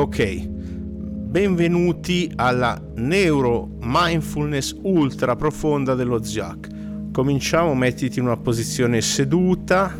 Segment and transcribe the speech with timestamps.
[0.00, 7.10] Ok, benvenuti alla Neuro Mindfulness ultra profonda dello ZIAC.
[7.12, 9.94] Cominciamo, mettiti in una posizione seduta,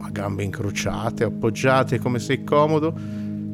[0.00, 2.98] a gambe incrociate, appoggiate come sei comodo,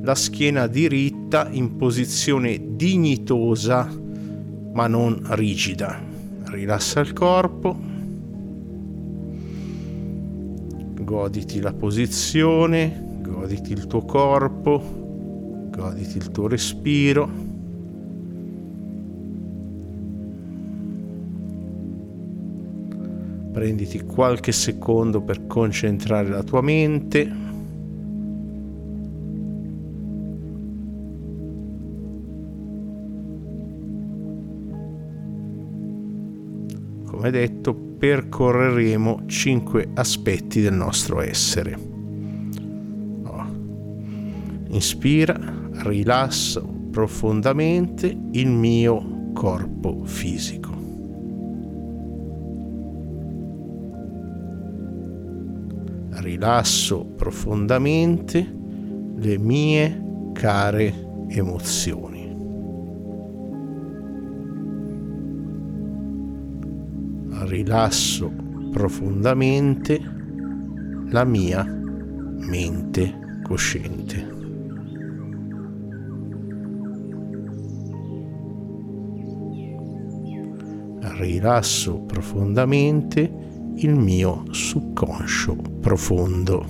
[0.02, 3.90] la schiena diritta in posizione dignitosa
[4.72, 6.00] ma non rigida.
[6.44, 7.76] Rilassa il corpo,
[10.94, 15.06] goditi la posizione, goditi il tuo corpo,
[15.78, 17.30] goditi il tuo respiro.
[23.52, 27.46] Prenditi qualche secondo per concentrare la tua mente.
[37.04, 41.76] Come detto, percorreremo cinque aspetti del nostro essere.
[43.24, 43.46] Oh.
[44.68, 50.76] Inspira, rilasso profondamente il mio corpo fisico.
[56.10, 58.56] Rilasso profondamente
[59.16, 60.92] le mie care
[61.28, 62.18] emozioni.
[67.48, 68.30] rilasso
[68.70, 70.00] profondamente
[71.10, 74.37] la mia mente cosciente.
[81.18, 83.28] Rilasso profondamente
[83.74, 86.64] il mio subconscio profondo.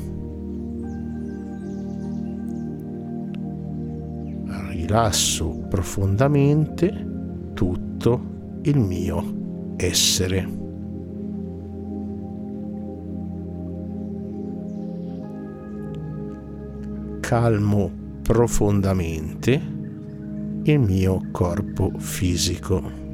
[4.70, 10.56] Rilasso profondamente tutto il mio essere.
[17.28, 17.91] calmo
[18.22, 19.60] profondamente
[20.62, 23.07] il mio corpo fisico.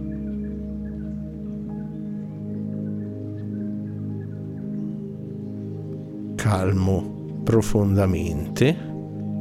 [6.57, 8.77] Calmo profondamente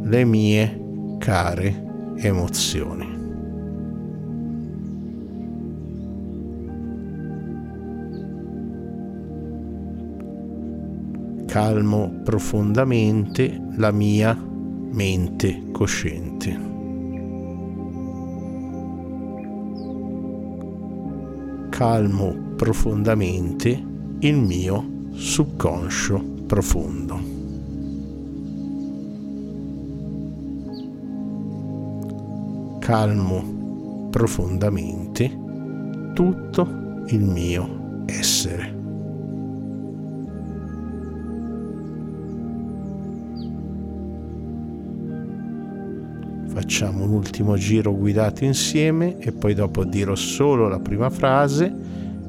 [0.01, 3.21] le mie care emozioni.
[11.45, 16.59] calmo profondamente la mia mente cosciente.
[21.69, 23.83] Calmo profondamente
[24.17, 27.41] il mio subconscio profondo.
[32.79, 35.39] Calmo profondamente
[36.13, 38.81] tutto il mio essere.
[46.53, 51.82] facciamo un ultimo giro guidato insieme e poi dopo dirò solo la prima frase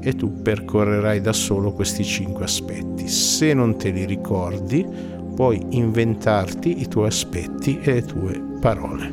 [0.05, 3.07] e tu percorrerai da solo questi cinque aspetti.
[3.07, 4.85] Se non te li ricordi,
[5.33, 9.11] puoi inventarti i tuoi aspetti e le tue parole.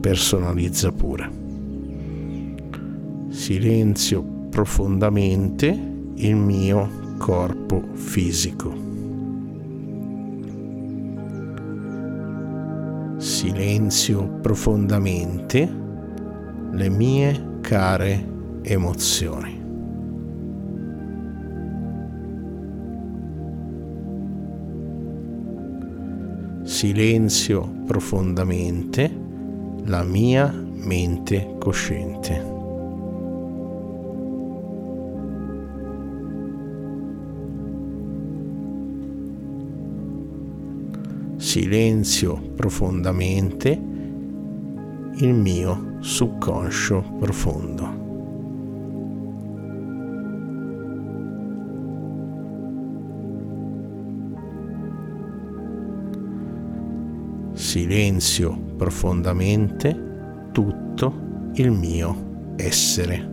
[0.00, 1.30] Personalizza pure.
[3.28, 5.68] Silenzio profondamente
[6.14, 8.90] il mio corpo fisico.
[13.18, 15.80] silenzio profondamente
[16.72, 18.31] le mie care
[18.62, 19.60] emozioni.
[26.64, 29.10] Silenzio profondamente
[29.84, 32.52] la mia mente cosciente.
[41.52, 43.78] silenzio profondamente
[45.16, 47.91] il mio subconscio profondo.
[57.72, 63.30] Silenzio profondamente tutto il mio essere.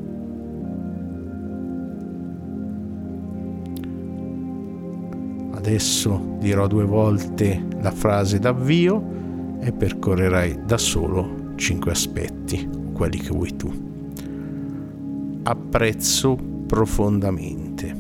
[5.51, 13.31] Adesso dirò due volte la frase d'avvio e percorrerai da solo cinque aspetti, quelli che
[13.31, 13.69] vuoi tu.
[15.43, 17.93] Apprezzo profondamente.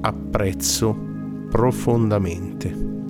[0.00, 0.96] Apprezzo
[1.50, 3.03] profondamente.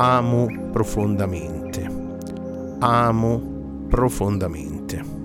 [0.00, 1.84] Amo profondamente,
[2.78, 3.42] amo
[3.88, 5.17] profondamente.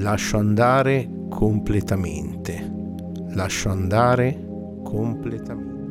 [0.00, 2.70] Lascio andare completamente,
[3.34, 4.34] lascio andare
[4.82, 5.89] completamente.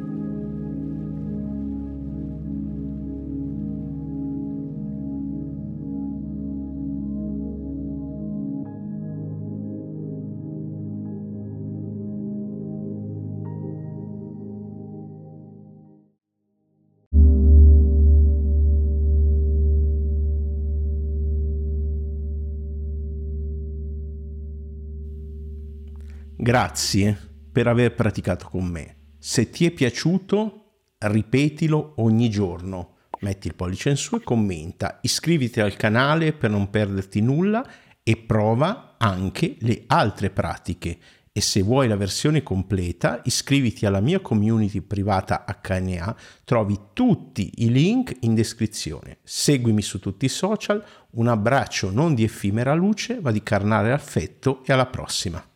[26.49, 27.15] Grazie
[27.51, 29.13] per aver praticato con me.
[29.19, 32.95] Se ti è piaciuto, ripetilo ogni giorno.
[33.19, 34.97] Metti il pollice in su e commenta.
[35.03, 37.63] Iscriviti al canale per non perderti nulla
[38.01, 40.97] e prova anche le altre pratiche.
[41.31, 46.15] E se vuoi la versione completa, iscriviti alla mia community privata HNA,
[46.45, 49.19] trovi tutti i link in descrizione.
[49.21, 54.63] Seguimi su tutti i social, un abbraccio non di effimera luce, ma di carnale affetto
[54.65, 55.48] e alla prossima.